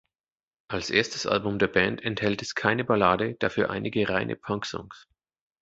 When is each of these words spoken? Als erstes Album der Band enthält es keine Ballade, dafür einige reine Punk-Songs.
Als 0.67 0.89
erstes 0.89 1.27
Album 1.27 1.59
der 1.59 1.67
Band 1.67 2.01
enthält 2.03 2.41
es 2.41 2.55
keine 2.55 2.83
Ballade, 2.83 3.35
dafür 3.35 3.69
einige 3.69 4.09
reine 4.09 4.35
Punk-Songs. 4.35 5.07